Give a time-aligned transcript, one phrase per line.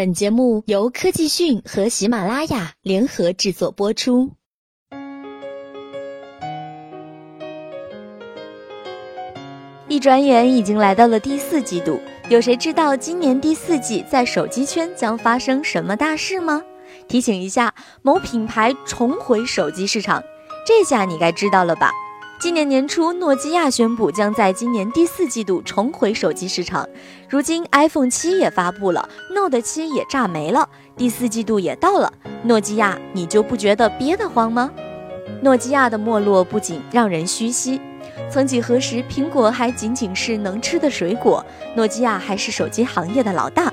[0.00, 4.30] 本节目由科技讯和喜马拉雅联合制作播出。
[9.88, 12.00] 一转眼已经来到了第四季度，
[12.30, 16.62] 有谁知道今年第四季在手机圈将发生什么大事吗？
[17.06, 20.22] 提醒一下，某品牌重回手机市场，
[20.66, 21.92] 这下你该知道了吧？
[22.40, 26.88] 今年年初，诺基亚宣布将在今年第四季度重回手机市场。
[27.28, 30.66] 如今，iPhone 七也发布了，Note 七也炸没了，
[30.96, 32.10] 第四季度也到了。
[32.44, 34.70] 诺基亚，你就不觉得憋得慌吗？
[35.42, 37.78] 诺基亚的没落不仅让人唏嘘。
[38.30, 41.44] 曾几何时，苹果还仅仅是能吃的水果，
[41.76, 43.70] 诺基亚还是手机行业的老大。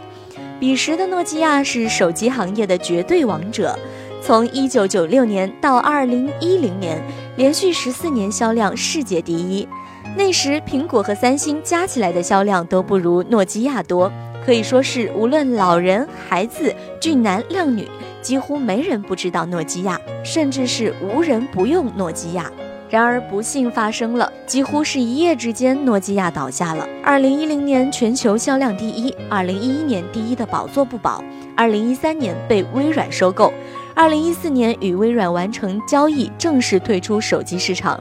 [0.59, 3.79] 彼时的诺基亚是手机行业的绝对王者。
[4.19, 7.01] 从一九九六年到二零一零年，
[7.37, 9.67] 连续十四年销量世界第一。
[10.15, 14.11] 那时，苹果和三星加起来的销量都不如诺基亚多，
[14.43, 17.87] 可以说是无论老人、孩子、俊男靓女，
[18.23, 22.51] 几乎没人不知道诺基亚，甚至是无人不用诺基亚。
[22.89, 26.87] 然而，不幸发生了，几乎是一夜之间，诺基亚倒下了。
[27.03, 31.23] 二零一零年全球销量第一，二零一一年第一的宝座不保，
[31.55, 33.53] 二零一三年被微软收购。
[33.97, 37.99] 二零一四年与微软完成交易，正式退出手机市场，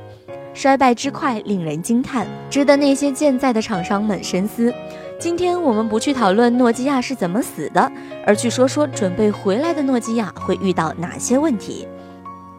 [0.52, 4.70] 衰败之快令人惊叹，值得那些健在的厂商们深思。
[5.18, 7.90] 今天我们不去讨论诺基亚是怎么死的，
[8.26, 11.88] 而去说说准备回来的诺基亚会遇到哪些问题。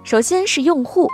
[0.04, 1.08] 首先是用户。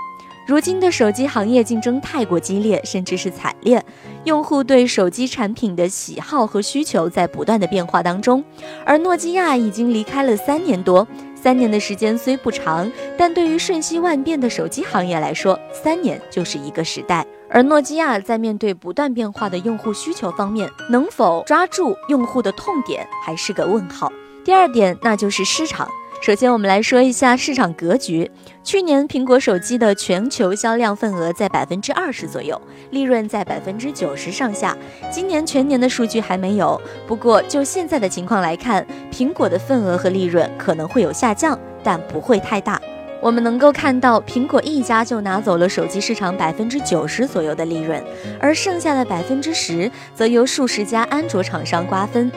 [0.45, 3.81] 如今的手机行业竞争太过激烈，甚至是惨烈。
[4.25, 8.43] 用户对手机产品的喜好和需求在不断的变化当中，
[8.85, 11.07] 而诺基亚已经离开了三年多。
[11.43, 17.27] 三年的时间虽不长，但对于瞬息万变的手机行业来说，三年就是一个时代。
[17.49, 24.09] 而诺基亚在面对不断变化的用户需求方面，能否抓住用户的痛点，还是个问号。
[24.45, 25.85] 第二点，那就是市场。
[26.23, 28.31] 首先，我们来说一下市场格局。
[28.63, 32.61] 去年苹果手机的全球销量份额在百分之二十左右，
[32.91, 34.77] 利润在百分之九十上下。
[35.11, 42.81] 今年全年的数据还没有，不过就现在的情况来看，苹果的份额和利润可能会有下降，但不会太大。
[43.19, 48.01] 我们能够看到，苹果一家就拿走了手机市场百分之九十左右的利润，
[48.39, 52.31] 而剩下的百分之十则由数十家安卓厂商瓜分。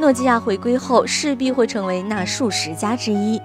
[0.00, 3.40] 诺基亚回归后势必会成为那数十家之一。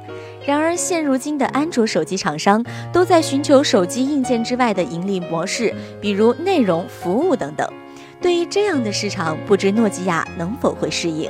[0.46, 7.68] 然而，现如今的安卓手机厂商都在寻求手机硬件之外的盈利模式，比如内容、服务等等。
[8.22, 11.30] 对于这样的市场，不知诺基亚能否会适应。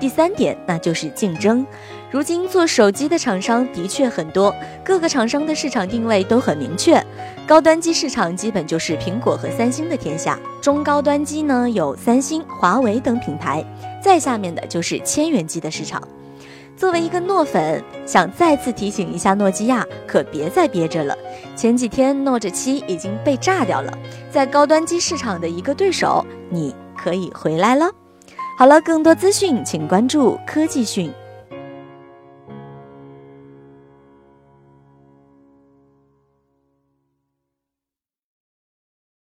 [0.00, 1.66] 第三点，那就是竞争。
[2.10, 4.54] 如今做手机的厂商的确很多，
[4.84, 7.04] 各个厂商的市场定位都很明确。
[7.46, 13.64] 高端机市场基本就是苹果和三星的天下，中高端机呢有三星、华为等品牌，
[14.02, 16.02] 再下面的就是千元机的市场。
[16.76, 21.16] 作为一个诺粉，想再次提醒一下诺基亚，可别再憋着了。
[21.56, 23.92] 前几天 Note 七已经被炸掉了，
[24.30, 27.90] 在高端机市场的一个对手，你可以回来了。
[28.58, 31.08] 好了，更多资讯请关注科技讯。